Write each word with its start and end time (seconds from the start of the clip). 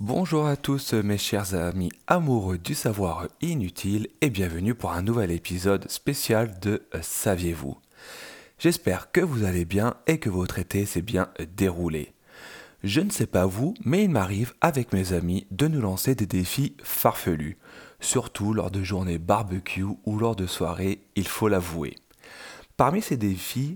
Bonjour 0.00 0.48
à 0.48 0.56
tous 0.56 0.92
mes 0.92 1.18
chers 1.18 1.54
amis 1.54 1.92
amoureux 2.08 2.58
du 2.58 2.74
savoir 2.74 3.28
inutile 3.40 4.08
et 4.22 4.28
bienvenue 4.28 4.74
pour 4.74 4.90
un 4.90 5.02
nouvel 5.02 5.30
épisode 5.30 5.88
spécial 5.88 6.58
de 6.58 6.82
Saviez-vous? 7.00 7.78
J'espère 8.58 9.12
que 9.12 9.20
vous 9.20 9.44
allez 9.44 9.64
bien 9.64 9.94
et 10.08 10.18
que 10.18 10.28
votre 10.28 10.58
été 10.58 10.84
s'est 10.84 11.00
bien 11.00 11.28
déroulé. 11.56 12.12
Je 12.82 13.02
ne 13.02 13.10
sais 13.10 13.28
pas 13.28 13.46
vous, 13.46 13.74
mais 13.84 14.02
il 14.02 14.10
m'arrive 14.10 14.52
avec 14.60 14.92
mes 14.92 15.12
amis 15.12 15.46
de 15.52 15.68
nous 15.68 15.80
lancer 15.80 16.16
des 16.16 16.26
défis 16.26 16.76
farfelus, 16.82 17.56
surtout 18.00 18.52
lors 18.52 18.72
de 18.72 18.82
journées 18.82 19.18
barbecue 19.18 19.86
ou 20.04 20.18
lors 20.18 20.34
de 20.34 20.48
soirées, 20.48 21.02
il 21.14 21.28
faut 21.28 21.48
l'avouer. 21.48 21.94
Parmi 22.76 23.00
ces 23.00 23.16
défis, 23.16 23.74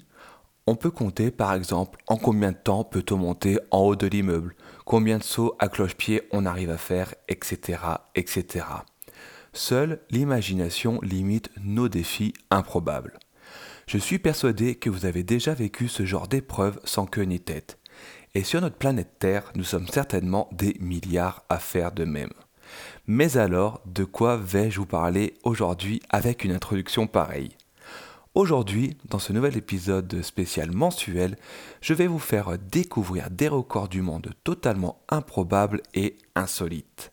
on 0.68 0.76
peut 0.76 0.90
compter 0.90 1.30
par 1.30 1.54
exemple 1.54 1.98
en 2.08 2.18
combien 2.18 2.52
de 2.52 2.56
temps 2.56 2.84
peut-on 2.84 3.16
monter 3.16 3.58
en 3.70 3.80
haut 3.80 3.96
de 3.96 4.06
l'immeuble, 4.06 4.54
combien 4.84 5.16
de 5.16 5.22
sauts 5.22 5.56
à 5.58 5.68
cloche-pied 5.68 6.28
on 6.30 6.44
arrive 6.44 6.70
à 6.70 6.76
faire, 6.76 7.14
etc. 7.28 7.80
etc. 8.14 8.66
Seule 9.54 10.00
l'imagination 10.10 11.00
limite 11.00 11.50
nos 11.62 11.88
défis 11.88 12.34
improbables. 12.50 13.18
Je 13.86 13.96
suis 13.96 14.18
persuadé 14.18 14.74
que 14.74 14.90
vous 14.90 15.06
avez 15.06 15.22
déjà 15.22 15.54
vécu 15.54 15.88
ce 15.88 16.04
genre 16.04 16.28
d'épreuve 16.28 16.78
sans 16.84 17.06
queue 17.06 17.22
ni 17.22 17.40
tête. 17.40 17.78
Et 18.34 18.44
sur 18.44 18.60
notre 18.60 18.76
planète 18.76 19.18
Terre, 19.18 19.50
nous 19.54 19.64
sommes 19.64 19.88
certainement 19.88 20.50
des 20.52 20.76
milliards 20.80 21.44
à 21.48 21.58
faire 21.58 21.92
de 21.92 22.04
même. 22.04 22.32
Mais 23.06 23.38
alors, 23.38 23.80
de 23.86 24.04
quoi 24.04 24.36
vais-je 24.36 24.80
vous 24.80 24.86
parler 24.86 25.32
aujourd'hui 25.44 26.02
avec 26.10 26.44
une 26.44 26.52
introduction 26.52 27.06
pareille? 27.06 27.56
Aujourd'hui, 28.34 28.96
dans 29.08 29.18
ce 29.18 29.32
nouvel 29.32 29.56
épisode 29.56 30.22
spécial 30.22 30.70
mensuel, 30.70 31.36
je 31.80 31.94
vais 31.94 32.06
vous 32.06 32.18
faire 32.18 32.58
découvrir 32.58 33.30
des 33.30 33.48
records 33.48 33.88
du 33.88 34.02
monde 34.02 34.32
totalement 34.44 35.00
improbables 35.08 35.82
et 35.94 36.16
insolites. 36.34 37.10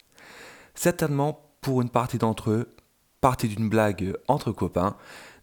Certainement, 0.76 1.40
pour 1.62 1.82
une 1.82 1.90
partie 1.90 2.18
d'entre 2.18 2.52
eux, 2.52 2.76
partie 3.22 3.48
d'une 3.48 3.70
blague 3.70 4.16
entre 4.28 4.52
copains, 4.52 4.98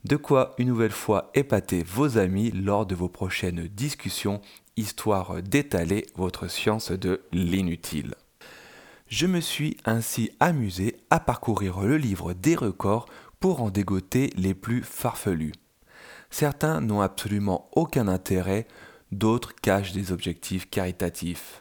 de 0.05 0.17
quoi 0.17 0.55
une 0.59 0.69
nouvelle 0.69 0.92
fois 0.92 1.31
épater 1.34 1.83
vos 1.83 2.19
amis 2.19 2.51
lors 2.51 2.84
de 2.84 2.95
vos 2.95 3.09
prochaines 3.09 3.67
discussions, 3.67 4.42
histoire 4.77 5.42
d'étaler 5.42 6.07
votre 6.17 6.48
science 6.48 6.92
de 6.92 7.23
l'inutile. 7.33 8.14
Je 9.09 9.27
me 9.27 9.41
suis 9.41 9.77
ainsi 9.84 10.31
amusé 10.39 10.97
à 11.11 11.19
parcourir 11.19 11.81
le 11.81 11.97
livre 11.97 12.34
des 12.34 12.57
records 12.57 13.07
pour 13.43 13.61
en 13.61 13.71
dégoter 13.71 14.31
les 14.37 14.55
plus 14.55 14.85
farfelus. 14.85 15.53
Certains 16.31 16.81
n'ont 16.81 17.01
absolument 17.01 17.69
aucun 17.73 18.07
intérêt, 18.07 18.69
d'autres 19.11 19.53
cachent 19.57 19.91
des 19.91 20.12
objectifs 20.12 20.71
caritatifs. 20.71 21.61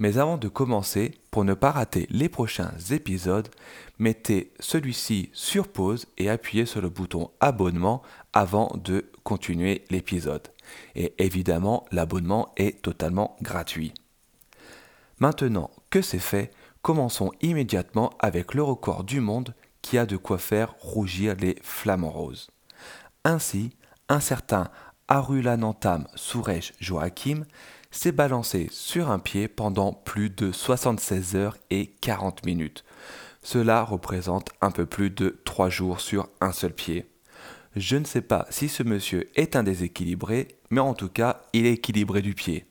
Mais 0.00 0.18
avant 0.18 0.36
de 0.36 0.48
commencer, 0.48 1.12
pour 1.30 1.44
ne 1.44 1.54
pas 1.54 1.70
rater 1.70 2.08
les 2.10 2.28
prochains 2.28 2.72
épisodes, 2.90 3.48
mettez 4.00 4.52
celui-ci 4.58 5.30
sur 5.32 5.68
pause 5.68 6.06
et 6.18 6.28
appuyez 6.28 6.66
sur 6.66 6.80
le 6.82 6.88
bouton 6.88 7.30
abonnement 7.38 8.02
avant 8.32 8.76
de 8.82 9.08
continuer 9.22 9.84
l'épisode. 9.90 10.48
Et 10.96 11.14
évidemment, 11.24 11.86
l'abonnement 11.92 12.52
est 12.56 12.82
totalement 12.82 13.36
gratuit. 13.42 13.94
Maintenant 15.20 15.70
que 15.88 16.02
c'est 16.02 16.18
fait, 16.18 16.50
commençons 16.82 17.30
immédiatement 17.42 18.10
avec 18.18 18.54
le 18.54 18.64
record 18.64 19.04
du 19.04 19.20
monde 19.20 19.54
qui 19.86 19.98
a 19.98 20.06
de 20.06 20.16
quoi 20.16 20.38
faire 20.38 20.74
rougir 20.80 21.36
les 21.36 21.56
flamants 21.62 22.10
roses. 22.10 22.48
Ainsi, 23.22 23.70
un 24.08 24.18
certain 24.18 24.68
Arulanantam 25.06 26.08
Suresh 26.16 26.72
Joachim 26.80 27.44
s'est 27.92 28.10
balancé 28.10 28.66
sur 28.72 29.12
un 29.12 29.20
pied 29.20 29.46
pendant 29.46 29.92
plus 29.92 30.28
de 30.28 30.50
76 30.50 31.36
heures 31.36 31.56
et 31.70 31.86
40 32.00 32.44
minutes. 32.44 32.84
Cela 33.44 33.84
représente 33.84 34.48
un 34.60 34.72
peu 34.72 34.86
plus 34.86 35.10
de 35.10 35.40
3 35.44 35.68
jours 35.68 36.00
sur 36.00 36.28
un 36.40 36.50
seul 36.50 36.72
pied. 36.72 37.08
Je 37.76 37.96
ne 37.96 38.04
sais 38.04 38.22
pas 38.22 38.44
si 38.50 38.68
ce 38.68 38.82
monsieur 38.82 39.30
est 39.36 39.54
un 39.54 39.62
déséquilibré, 39.62 40.48
mais 40.70 40.80
en 40.80 40.94
tout 40.94 41.10
cas, 41.10 41.42
il 41.52 41.64
est 41.64 41.74
équilibré 41.74 42.22
du 42.22 42.34
pied. 42.34 42.66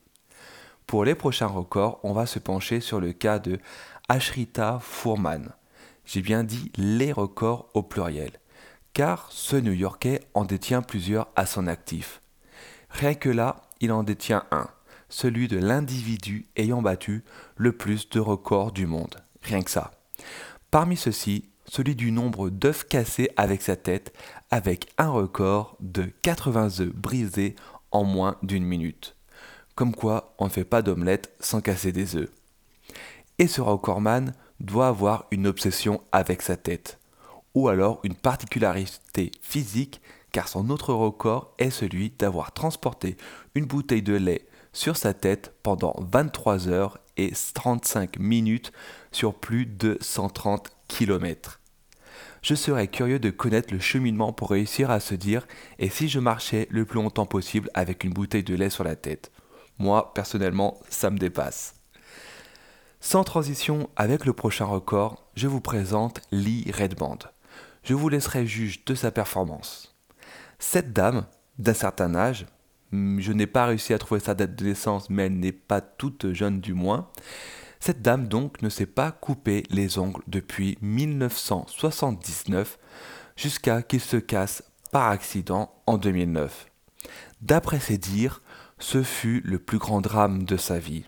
Pour 0.85 1.05
les 1.05 1.15
prochains 1.15 1.47
records, 1.47 2.01
on 2.03 2.11
va 2.11 2.25
se 2.25 2.39
pencher 2.39 2.81
sur 2.81 2.99
le 2.99 3.13
cas 3.13 3.39
de 3.39 3.57
Ashrita 4.09 4.79
Fourman. 4.81 5.53
J'ai 6.05 6.21
bien 6.21 6.43
dit 6.43 6.71
les 6.77 7.11
records 7.11 7.69
au 7.73 7.83
pluriel 7.83 8.31
car 8.95 9.27
ce 9.29 9.57
New-Yorkais 9.57 10.21
en 10.33 10.45
détient 10.45 10.81
plusieurs 10.81 11.27
à 11.35 11.45
son 11.45 11.67
actif. 11.67 12.21
Rien 12.89 13.13
que 13.13 13.29
là, 13.29 13.57
il 13.81 13.91
en 13.91 14.03
détient 14.03 14.45
un, 14.51 14.69
celui 15.09 15.49
de 15.49 15.57
l'individu 15.57 16.47
ayant 16.55 16.81
battu 16.81 17.25
le 17.57 17.73
plus 17.73 18.09
de 18.09 18.21
records 18.21 18.71
du 18.71 18.87
monde. 18.87 19.21
Rien 19.43 19.61
que 19.61 19.69
ça. 19.69 19.91
Parmi 20.71 20.95
ceux-ci, 20.95 21.49
celui 21.65 21.93
du 21.93 22.13
nombre 22.13 22.49
d'œufs 22.49 22.87
cassés 22.87 23.29
avec 23.35 23.61
sa 23.61 23.75
tête, 23.75 24.13
avec 24.49 24.87
un 24.97 25.09
record 25.09 25.75
de 25.81 26.03
80 26.21 26.79
œufs 26.79 26.93
brisés 26.93 27.57
en 27.91 28.05
moins 28.05 28.37
d'une 28.43 28.63
minute. 28.63 29.17
Comme 29.75 29.93
quoi, 29.93 30.35
on 30.39 30.45
ne 30.45 30.49
fait 30.49 30.63
pas 30.63 30.81
d'omelette 30.81 31.35
sans 31.41 31.59
casser 31.59 31.91
des 31.91 32.15
œufs. 32.15 32.29
Et 33.39 33.47
ce 33.47 33.59
recordman 33.59 34.33
doit 34.65 34.87
avoir 34.87 35.25
une 35.31 35.47
obsession 35.47 36.01
avec 36.11 36.41
sa 36.41 36.57
tête 36.57 36.99
ou 37.55 37.69
alors 37.69 37.99
une 38.03 38.15
particularité 38.15 39.31
physique 39.41 40.01
car 40.31 40.47
son 40.47 40.69
autre 40.69 40.93
record 40.93 41.53
est 41.57 41.69
celui 41.69 42.11
d'avoir 42.11 42.51
transporté 42.51 43.15
une 43.55 43.65
bouteille 43.65 44.01
de 44.01 44.15
lait 44.15 44.45
sur 44.73 44.97
sa 44.97 45.13
tête 45.13 45.53
pendant 45.63 45.95
23 46.11 46.67
heures 46.67 46.99
et 47.15 47.31
35 47.53 48.19
minutes 48.19 48.73
sur 49.13 49.33
plus 49.33 49.65
de 49.65 49.97
130 50.01 50.69
km. 50.89 51.61
Je 52.41 52.53
serais 52.53 52.87
curieux 52.87 53.17
de 53.19 53.29
connaître 53.29 53.73
le 53.73 53.79
cheminement 53.79 54.33
pour 54.33 54.51
réussir 54.51 54.91
à 54.91 54.99
se 54.99 55.15
dire 55.15 55.47
et 55.79 55.89
si 55.89 56.09
je 56.09 56.19
marchais 56.19 56.67
le 56.69 56.85
plus 56.85 57.01
longtemps 57.01 57.25
possible 57.25 57.69
avec 57.73 58.03
une 58.03 58.13
bouteille 58.13 58.43
de 58.43 58.55
lait 58.55 58.69
sur 58.69 58.83
la 58.83 58.97
tête? 58.97 59.31
Moi, 59.79 60.13
personnellement, 60.13 60.79
ça 60.89 61.09
me 61.09 61.17
dépasse. 61.17 61.73
Sans 63.07 63.23
transition 63.23 63.87
avec 63.95 64.25
le 64.25 64.33
prochain 64.33 64.65
record, 64.65 65.27
je 65.35 65.47
vous 65.47 65.61
présente 65.61 66.21
Lee 66.31 66.65
Redband 66.71 67.19
je 67.83 67.93
vous 67.93 68.09
laisserai 68.09 68.47
juge 68.47 68.83
de 68.83 68.95
sa 68.95 69.11
performance. 69.11 69.95
Cette 70.57 70.91
dame, 70.91 71.27
d'un 71.59 71.75
certain 71.75 72.15
âge, 72.15 72.47
hmm, 72.89 73.19
je 73.19 73.31
n'ai 73.31 73.45
pas 73.45 73.67
réussi 73.67 73.93
à 73.93 73.99
trouver 73.99 74.19
sa 74.19 74.33
date 74.33 74.55
de 74.55 74.65
naissance, 74.65 75.11
mais 75.11 75.27
elle 75.27 75.37
n'est 75.37 75.51
pas 75.51 75.81
toute 75.81 76.33
jeune 76.33 76.59
du 76.59 76.73
moins, 76.73 77.07
cette 77.79 78.01
dame 78.01 78.27
donc 78.27 78.63
ne 78.63 78.69
s'est 78.69 78.87
pas 78.87 79.11
coupé 79.11 79.61
les 79.69 79.99
ongles 79.99 80.23
depuis 80.25 80.79
1979 80.81 82.79
jusqu'à 83.35 83.83
qu'il 83.83 84.01
se 84.01 84.17
casse 84.17 84.63
par 84.91 85.11
accident 85.11 85.75
en 85.85 85.99
2009. 85.99 86.71
D'après 87.43 87.79
ses 87.79 87.99
dires, 87.99 88.41
ce 88.79 89.03
fut 89.03 89.41
le 89.45 89.59
plus 89.59 89.77
grand 89.77 90.01
drame 90.01 90.43
de 90.43 90.57
sa 90.57 90.79
vie. 90.79 91.05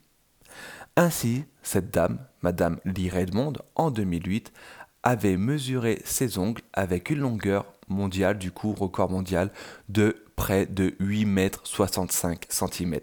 Ainsi, 1.00 1.46
cette 1.62 1.92
dame, 1.92 2.18
Madame 2.42 2.80
Lee 2.84 3.12
Redmond, 3.12 3.54
en 3.76 3.92
2008, 3.92 4.52
avait 5.04 5.38
mesuré 5.38 6.02
ses 6.06 6.40
ongles 6.40 6.64
avec 6.74 7.12
une 7.12 7.20
longueur 7.20 7.72
mondiale, 7.88 8.40
du 8.40 8.52
coup 8.52 8.74
record 8.74 9.12
mondial, 9.12 9.52
de 9.90 10.26
près 10.36 10.66
de 10.66 10.96
8 11.00 11.26
mètres 11.26 11.62
65 11.66 12.48
cm. 12.50 12.96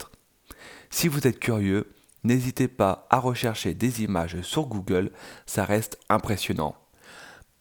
Si 0.90 1.06
vous 1.06 1.24
êtes 1.28 1.38
curieux, 1.38 1.88
n'hésitez 2.24 2.66
pas 2.66 3.06
à 3.10 3.20
rechercher 3.20 3.74
des 3.74 4.02
images 4.02 4.40
sur 4.40 4.66
Google, 4.66 5.12
ça 5.46 5.64
reste 5.64 6.00
impressionnant. 6.08 6.74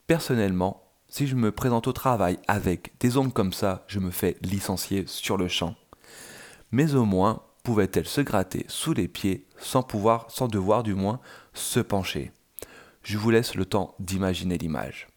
Personnellement, 0.08 0.82
si 1.10 1.28
je 1.28 1.36
me 1.36 1.52
présente 1.52 1.88
au 1.88 1.94
travail 1.94 2.40
avec 2.48 2.94
des 3.00 3.18
ongles 3.18 3.34
comme 3.34 3.54
ça, 3.54 3.86
je 3.88 4.00
me 4.00 4.10
fais 4.10 4.36
licencier 4.42 5.04
sur 5.06 5.38
le 5.38 5.48
champ. 5.48 5.76
Mais 6.72 6.96
au 6.96 7.06
moins, 7.06 7.44
pouvait-elle 7.64 8.06
se 8.06 8.22
gratter 8.22 8.66
sous 8.68 8.94
les 8.94 9.08
pieds 9.08 9.48
sans 9.58 9.84
pouvoir, 9.84 10.30
sans 10.30 10.48
devoir 10.48 10.84
du 10.84 10.94
moins, 10.94 11.20
se 11.54 11.80
pencher? 11.80 12.32
Je 13.04 13.18
vous 13.18 13.32
laisse 13.32 13.56
le 13.56 13.66
temps 13.66 13.96
d'imaginer 14.00 14.58
l'image. 14.58 15.08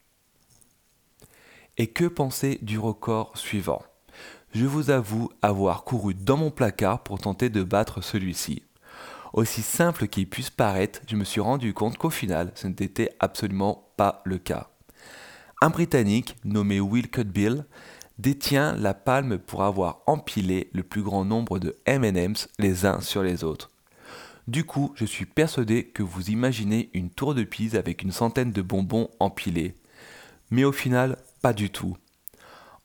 Et 1.76 1.88
que 1.88 2.06
penser 2.06 2.58
du 2.62 2.78
record 2.78 3.36
suivant? 3.36 3.82
Je 4.54 4.64
vous 4.64 4.90
avoue 4.90 5.30
avoir 5.42 5.84
couru 5.84 6.14
dans 6.14 6.36
mon 6.36 6.50
placard 6.50 7.02
pour 7.02 7.18
tenter 7.18 7.50
de 7.50 7.62
battre 7.62 8.00
celui-ci. 8.00 8.62
Aussi 9.32 9.60
simple 9.60 10.08
qu'il 10.08 10.30
puisse 10.30 10.48
paraître, 10.50 11.00
je 11.06 11.16
me 11.16 11.24
suis 11.24 11.40
rendu 11.40 11.74
compte 11.74 11.98
qu'au 11.98 12.10
final, 12.10 12.52
ce 12.54 12.68
n'était 12.68 13.10
absolument 13.18 13.90
pas 13.96 14.22
le 14.24 14.38
cas. 14.38 14.70
Un 15.60 15.70
Britannique 15.70 16.36
nommé 16.44 16.80
Will 16.80 17.10
Cutbill 17.10 17.66
détient 18.18 18.74
la 18.74 18.94
palme 18.94 19.38
pour 19.38 19.62
avoir 19.62 20.02
empilé 20.06 20.70
le 20.72 20.82
plus 20.82 21.02
grand 21.02 21.24
nombre 21.24 21.58
de 21.58 21.76
M&M's 21.86 22.48
les 22.58 22.86
uns 22.86 23.00
sur 23.00 23.22
les 23.22 23.44
autres. 23.44 23.70
Du 24.48 24.64
coup, 24.64 24.92
je 24.94 25.04
suis 25.04 25.26
persuadé 25.26 25.84
que 25.84 26.02
vous 26.02 26.30
imaginez 26.30 26.88
une 26.94 27.10
tour 27.10 27.34
de 27.34 27.42
Pise 27.42 27.74
avec 27.74 28.02
une 28.02 28.12
centaine 28.12 28.52
de 28.52 28.62
bonbons 28.62 29.10
empilés. 29.18 29.74
Mais 30.50 30.64
au 30.64 30.72
final, 30.72 31.16
pas 31.42 31.52
du 31.52 31.70
tout. 31.70 31.96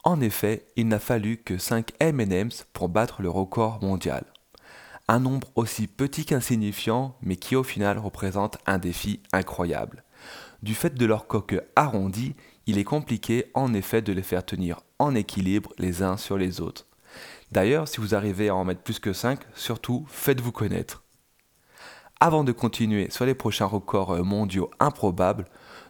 En 0.02 0.20
effet, 0.20 0.66
il 0.74 0.88
n'a 0.88 0.98
fallu 0.98 1.36
que 1.36 1.58
5 1.58 1.92
M&M's 2.00 2.66
pour 2.72 2.88
battre 2.88 3.22
le 3.22 3.30
record 3.30 3.80
mondial. 3.82 4.24
Un 5.06 5.20
nombre 5.20 5.52
aussi 5.54 5.86
petit 5.86 6.24
qu'insignifiant, 6.24 7.16
mais 7.22 7.36
qui 7.36 7.54
au 7.54 7.62
final 7.62 7.98
représente 7.98 8.58
un 8.66 8.78
défi 8.78 9.20
incroyable. 9.32 10.02
Du 10.64 10.74
fait 10.74 10.94
de 10.94 11.06
leur 11.06 11.28
coque 11.28 11.60
arrondie, 11.76 12.34
il 12.66 12.78
est 12.78 12.84
compliqué 12.84 13.46
en 13.54 13.74
effet 13.74 14.02
de 14.02 14.12
les 14.12 14.22
faire 14.22 14.44
tenir 14.44 14.80
en 14.98 15.14
équilibre 15.14 15.72
les 15.78 16.02
uns 16.02 16.16
sur 16.16 16.38
les 16.38 16.60
autres. 16.60 16.86
D'ailleurs, 17.50 17.88
si 17.88 18.00
vous 18.00 18.14
arrivez 18.14 18.48
à 18.48 18.54
en 18.54 18.64
mettre 18.64 18.82
plus 18.82 18.98
que 18.98 19.12
5, 19.12 19.40
surtout 19.54 20.06
faites-vous 20.08 20.52
connaître. 20.52 21.02
Avant 22.20 22.44
de 22.44 22.52
continuer 22.52 23.10
sur 23.10 23.26
les 23.26 23.34
prochains 23.34 23.66
records 23.66 24.12
euh, 24.12 24.22
mondiaux 24.22 24.70
improbables, 24.78 25.46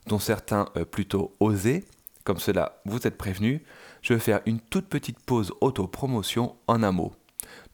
dont 0.06 0.18
certains 0.18 0.66
euh, 0.76 0.84
plutôt 0.84 1.34
osés, 1.40 1.84
comme 2.24 2.38
cela 2.38 2.80
vous 2.84 3.06
êtes 3.06 3.18
prévenus, 3.18 3.60
je 4.00 4.14
vais 4.14 4.20
faire 4.20 4.40
une 4.46 4.58
toute 4.58 4.88
petite 4.88 5.20
pause 5.20 5.52
auto-promotion 5.60 6.56
en 6.66 6.82
un 6.82 6.92
mot. 6.92 7.12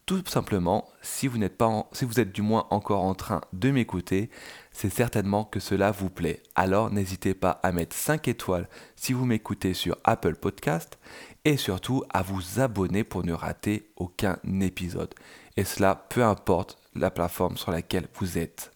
Tout 0.09 0.23
simplement, 0.27 0.89
si 1.03 1.29
vous, 1.29 1.43
êtes 1.43 2.33
du 2.33 2.41
moins 2.41 2.67
encore 2.71 3.05
en 3.05 3.15
train 3.15 3.43
de 3.53 3.71
m'écouter, 3.71 4.31
c'est 4.73 4.89
certainement 4.89 5.45
que 5.45 5.61
cela 5.61 5.91
vous 5.91 6.09
plaît. 6.09 6.43
Alors 6.55 6.91
n'hésitez 6.91 7.35
pas 7.35 7.61
à 7.63 7.73
mettre 7.73 7.95
5 7.95 8.27
étoiles 8.27 8.71
si 8.97 9.13
vous 9.13 9.27
m'écoutez 9.27 9.75
sur 9.75 9.99
Apple 10.05 10.37
Podcast 10.37 10.99
et 11.45 11.59
surtout 11.59 12.05
à 12.09 12.23
vous 12.23 12.59
abonner 12.59 13.05
pour 13.05 13.23
ne 13.23 13.35
rater 13.35 13.91
aucun 13.97 14.39
épisode. 14.63 15.15
Et 15.59 15.65
cela 15.65 15.95
peu 15.95 16.25
importe 16.25 16.79
la 16.95 17.11
plateforme 17.11 17.59
sur 17.59 17.71
laquelle 17.71 18.09
vous 18.15 18.39
êtes. 18.39 18.73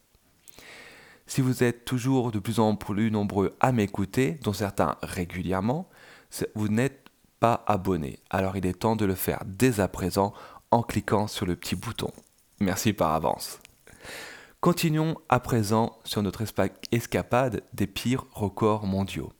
Si 1.25 1.41
vous 1.41 1.63
êtes 1.63 1.83
toujours 1.83 2.31
de 2.31 2.37
plus 2.37 2.59
en 2.59 2.75
plus 2.75 3.09
nombreux 3.09 3.55
à 3.59 3.71
m'écouter, 3.71 4.37
dont 4.43 4.53
certains 4.53 4.97
régulièrement, 5.01 5.89
vous 6.53 6.67
n'êtes 6.67 7.03
pas 7.43 7.61
abonné. 7.67 8.19
Alors 8.29 8.55
il 8.55 8.65
est 8.65 8.79
temps 8.79 8.95
de 8.95 9.03
le 9.03 9.15
faire 9.15 9.41
dès 9.45 9.81
à 9.81 9.89
présent 9.89 10.31
en 10.73 10.81
cliquant 10.81 11.27
sur 11.27 11.45
le 11.45 11.55
petit 11.55 11.75
bouton. 11.75 12.11
Merci 12.59 12.93
par 12.93 13.13
avance. 13.13 13.59
Continuons 14.59 15.15
à 15.29 15.39
présent 15.39 15.99
sur 16.03 16.23
notre 16.23 16.43
escapade 16.91 17.61
des 17.73 17.85
pires 17.85 18.25
records 18.31 18.87
mondiaux. 18.87 19.31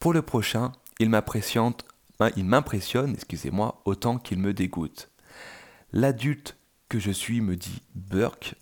Pour 0.00 0.12
le 0.12 0.22
prochain, 0.22 0.72
il 0.98 1.08
m'impressionne, 1.08 1.74
il 2.36 2.46
m'impressionne, 2.46 3.12
excusez-moi, 3.14 3.80
autant 3.84 4.18
qu'il 4.18 4.38
me 4.38 4.52
dégoûte. 4.52 5.10
L'adulte 5.92 6.56
que 6.88 6.98
je 6.98 7.12
suis 7.12 7.40
me 7.40 7.54
dit 7.54 7.82
Burke, 7.94 8.56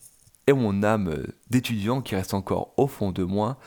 et 0.47 0.53
mon 0.53 0.83
âme 0.83 1.27
d'étudiant 1.49 2.03
qui 2.03 2.17
reste 2.17 2.35
encore 2.35 2.75
au 2.77 2.87
fond 2.87 3.13
de 3.13 3.25
moi 3.25 3.59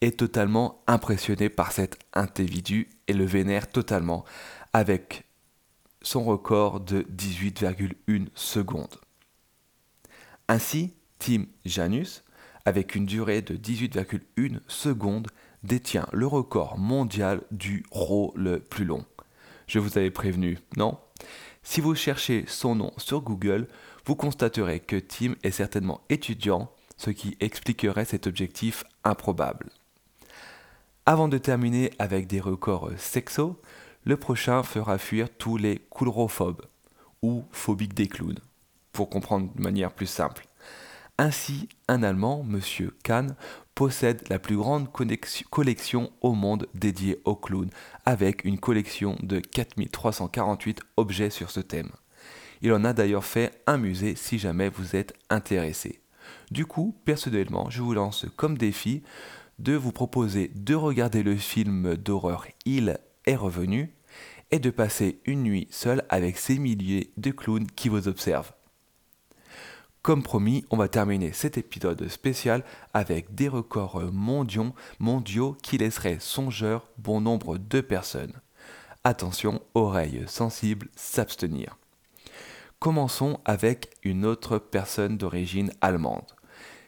est 0.00 0.18
totalement 0.18 0.82
impressionné 0.86 1.48
par 1.48 1.72
cet 1.72 1.98
individu 2.12 2.88
et 3.08 3.12
le 3.12 3.24
vénère 3.24 3.68
totalement 3.68 4.24
avec 4.72 5.25
son 6.06 6.22
record 6.22 6.78
de 6.78 7.02
18,1 7.02 8.28
secondes. 8.36 8.94
Ainsi, 10.46 10.94
Tim 11.18 11.46
Janus, 11.64 12.22
avec 12.64 12.94
une 12.94 13.06
durée 13.06 13.42
de 13.42 13.56
18,1 13.56 14.60
secondes, 14.68 15.26
détient 15.64 16.06
le 16.12 16.28
record 16.28 16.78
mondial 16.78 17.42
du 17.50 17.84
row 17.90 18.32
le 18.36 18.60
plus 18.60 18.84
long. 18.84 19.04
Je 19.66 19.80
vous 19.80 19.98
avais 19.98 20.12
prévenu, 20.12 20.60
non? 20.76 20.96
Si 21.64 21.80
vous 21.80 21.96
cherchez 21.96 22.44
son 22.46 22.76
nom 22.76 22.92
sur 22.98 23.20
Google, 23.20 23.66
vous 24.04 24.14
constaterez 24.14 24.78
que 24.78 24.94
Tim 24.94 25.34
est 25.42 25.50
certainement 25.50 26.02
étudiant, 26.08 26.70
ce 26.96 27.10
qui 27.10 27.36
expliquerait 27.40 28.04
cet 28.04 28.28
objectif 28.28 28.84
improbable. 29.02 29.70
Avant 31.04 31.26
de 31.26 31.38
terminer 31.38 31.90
avec 31.98 32.28
des 32.28 32.40
records 32.40 32.92
sexo, 32.96 33.60
le 34.06 34.16
prochain 34.16 34.62
fera 34.62 34.96
fuir 34.96 35.28
tous 35.36 35.56
les 35.56 35.80
coulrophobes 35.90 36.64
ou 37.22 37.44
phobiques 37.50 37.94
des 37.94 38.06
clowns, 38.06 38.38
pour 38.92 39.10
comprendre 39.10 39.52
de 39.52 39.60
manière 39.60 39.92
plus 39.92 40.06
simple. 40.06 40.46
Ainsi, 41.18 41.68
un 41.88 42.02
Allemand, 42.02 42.46
M. 42.48 42.60
Kahn, 43.02 43.34
possède 43.74 44.22
la 44.28 44.38
plus 44.38 44.56
grande 44.56 44.88
collection 45.50 46.12
au 46.20 46.34
monde 46.34 46.68
dédiée 46.74 47.20
aux 47.24 47.34
clowns, 47.34 47.70
avec 48.04 48.44
une 48.44 48.58
collection 48.58 49.16
de 49.22 49.40
4348 49.40 50.80
objets 50.96 51.30
sur 51.30 51.50
ce 51.50 51.60
thème. 51.60 51.90
Il 52.62 52.72
en 52.72 52.84
a 52.84 52.92
d'ailleurs 52.92 53.24
fait 53.24 53.60
un 53.66 53.76
musée 53.76 54.14
si 54.14 54.38
jamais 54.38 54.68
vous 54.68 54.94
êtes 54.94 55.14
intéressé. 55.30 56.00
Du 56.50 56.64
coup, 56.64 56.96
personnellement, 57.04 57.70
je 57.70 57.82
vous 57.82 57.92
lance 57.92 58.26
comme 58.36 58.56
défi 58.56 59.02
de 59.58 59.74
vous 59.74 59.92
proposer 59.92 60.52
de 60.54 60.74
regarder 60.74 61.22
le 61.22 61.36
film 61.36 61.96
d'horreur 61.96 62.46
Il 62.64 62.98
est 63.26 63.36
revenu 63.36 63.95
et 64.50 64.58
de 64.58 64.70
passer 64.70 65.20
une 65.24 65.42
nuit 65.42 65.68
seul 65.70 66.04
avec 66.08 66.38
ces 66.38 66.58
milliers 66.58 67.10
de 67.16 67.30
clowns 67.30 67.66
qui 67.66 67.88
vous 67.88 68.08
observent. 68.08 68.52
Comme 70.02 70.22
promis, 70.22 70.64
on 70.70 70.76
va 70.76 70.86
terminer 70.86 71.32
cet 71.32 71.58
épisode 71.58 72.06
spécial 72.08 72.62
avec 72.94 73.34
des 73.34 73.48
records 73.48 74.12
mondiaux, 74.12 74.72
mondiaux 75.00 75.56
qui 75.62 75.78
laisseraient 75.78 76.18
songeur 76.20 76.86
bon 76.96 77.20
nombre 77.20 77.58
de 77.58 77.80
personnes. 77.80 78.34
Attention, 79.02 79.60
oreilles 79.74 80.22
sensibles, 80.28 80.88
s'abstenir. 80.94 81.76
Commençons 82.78 83.40
avec 83.44 83.90
une 84.04 84.24
autre 84.24 84.58
personne 84.58 85.16
d'origine 85.16 85.72
allemande. 85.80 86.26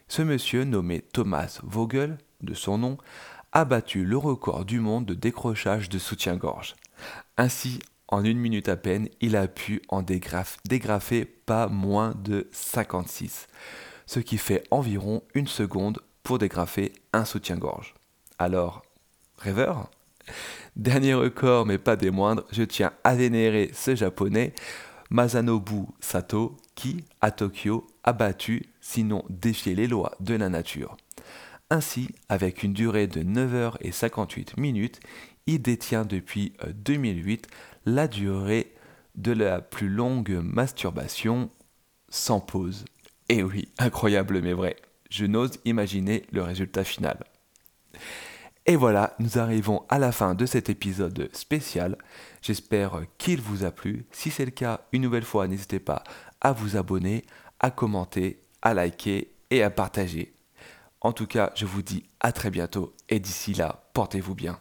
Ce 0.07 0.21
monsieur 0.21 0.63
nommé 0.63 1.01
Thomas 1.01 1.59
Vogel, 1.63 2.19
de 2.41 2.53
son 2.53 2.77
nom, 2.77 2.97
a 3.51 3.65
battu 3.65 4.05
le 4.05 4.17
record 4.17 4.63
du 4.63 4.79
monde 4.79 5.05
de 5.05 5.13
décrochage 5.13 5.89
de 5.89 5.99
soutien-gorge. 5.99 6.75
Ainsi, 7.37 7.79
en 8.07 8.23
une 8.23 8.39
minute 8.39 8.69
à 8.69 8.75
peine, 8.75 9.07
il 9.21 9.35
a 9.35 9.47
pu 9.47 9.81
en 9.89 10.01
dégrafer 10.01 11.25
pas 11.25 11.67
moins 11.67 12.13
de 12.15 12.47
56, 12.51 13.47
ce 14.05 14.19
qui 14.19 14.37
fait 14.37 14.63
environ 14.71 15.23
une 15.35 15.47
seconde 15.47 16.01
pour 16.23 16.39
dégrafer 16.39 16.91
un 17.13 17.25
soutien-gorge. 17.25 17.93
Alors, 18.37 18.83
rêveur? 19.37 19.89
Dernier 20.75 21.13
record, 21.13 21.65
mais 21.65 21.77
pas 21.77 21.95
des 21.95 22.11
moindres, 22.11 22.45
je 22.51 22.63
tiens 22.63 22.93
à 23.03 23.15
vénérer 23.15 23.71
ce 23.73 23.95
japonais, 23.95 24.53
Masanobu 25.09 25.87
Sato, 25.99 26.55
qui, 26.75 27.03
à 27.19 27.31
Tokyo, 27.31 27.87
a 28.03 28.13
battu, 28.13 28.67
sinon 28.79 29.23
défié 29.29 29.75
les 29.75 29.87
lois 29.87 30.13
de 30.19 30.35
la 30.35 30.49
nature. 30.49 30.97
Ainsi, 31.69 32.09
avec 32.29 32.63
une 32.63 32.73
durée 32.73 33.07
de 33.07 33.21
9h58 33.21 34.59
minutes, 34.59 34.99
il 35.45 35.61
détient 35.61 36.03
depuis 36.03 36.53
2008 36.67 37.47
euh, 37.47 37.55
la 37.85 38.07
durée 38.07 38.73
de 39.15 39.31
la 39.31 39.61
plus 39.61 39.89
longue 39.89 40.39
masturbation 40.43 41.49
sans 42.09 42.39
pause. 42.39 42.85
Et 43.29 43.43
oui, 43.43 43.69
incroyable 43.77 44.41
mais 44.41 44.53
vrai. 44.53 44.77
Je 45.11 45.25
n'ose 45.25 45.59
imaginer 45.65 46.23
le 46.31 46.41
résultat 46.41 46.83
final. 46.83 47.23
Et 48.65 48.75
voilà, 48.75 49.15
nous 49.19 49.39
arrivons 49.39 49.83
à 49.89 49.97
la 49.97 50.11
fin 50.11 50.35
de 50.35 50.45
cet 50.45 50.69
épisode 50.69 51.29
spécial. 51.33 51.97
J'espère 52.41 53.01
qu'il 53.17 53.41
vous 53.41 53.63
a 53.63 53.71
plu. 53.71 54.05
Si 54.11 54.29
c'est 54.29 54.45
le 54.45 54.51
cas, 54.51 54.81
une 54.91 55.01
nouvelle 55.01 55.23
fois, 55.23 55.47
n'hésitez 55.47 55.79
pas 55.79 56.03
à 56.41 56.51
vous 56.51 56.77
abonner, 56.77 57.25
à 57.59 57.71
commenter, 57.71 58.39
à 58.61 58.73
liker 58.73 59.31
et 59.49 59.63
à 59.63 59.71
partager. 59.71 60.33
En 61.01 61.13
tout 61.13 61.27
cas, 61.27 61.51
je 61.55 61.65
vous 61.65 61.81
dis 61.81 62.09
à 62.19 62.31
très 62.31 62.49
bientôt 62.49 62.93
et 63.07 63.19
d'ici 63.19 63.53
là, 63.53 63.89
portez-vous 63.93 64.35
bien. 64.35 64.59